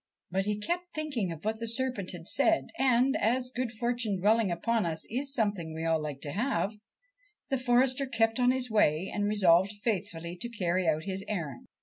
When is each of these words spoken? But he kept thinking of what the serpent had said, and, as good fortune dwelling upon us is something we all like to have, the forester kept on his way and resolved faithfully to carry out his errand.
But 0.31 0.45
he 0.45 0.57
kept 0.57 0.95
thinking 0.95 1.31
of 1.31 1.45
what 1.45 1.59
the 1.59 1.67
serpent 1.67 2.09
had 2.11 2.27
said, 2.27 2.69
and, 2.79 3.15
as 3.17 3.51
good 3.55 3.71
fortune 3.71 4.17
dwelling 4.19 4.49
upon 4.51 4.83
us 4.83 5.05
is 5.11 5.31
something 5.31 5.75
we 5.75 5.85
all 5.85 6.01
like 6.01 6.21
to 6.21 6.31
have, 6.31 6.71
the 7.51 7.59
forester 7.59 8.07
kept 8.07 8.39
on 8.39 8.49
his 8.49 8.67
way 8.71 9.11
and 9.13 9.27
resolved 9.27 9.73
faithfully 9.83 10.35
to 10.37 10.49
carry 10.49 10.87
out 10.87 11.03
his 11.03 11.23
errand. 11.27 11.67